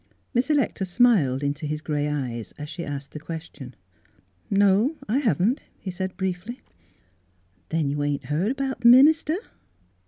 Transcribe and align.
Miss 0.33 0.49
Electa 0.49 0.83
smiled 0.83 1.43
into 1.43 1.67
his 1.67 1.79
grey 1.79 2.07
eyes 2.09 2.53
as 2.57 2.69
she 2.69 2.83
asked 2.83 3.11
the 3.11 3.19
question," 3.19 3.75
No; 4.65 4.95
I 5.07 5.19
haven't," 5.19 5.61
he 5.77 5.91
said 5.91 6.17
briefly." 6.17 6.59
Then 7.69 7.87
you 7.91 8.01
ain't 8.01 8.23
heard 8.25 8.49
about 8.51 8.81
the 8.81 8.87
min 8.87 9.07
ister? 9.09 9.37